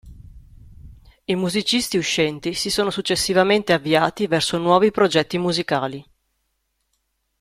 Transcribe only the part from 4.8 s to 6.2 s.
progetti musicali.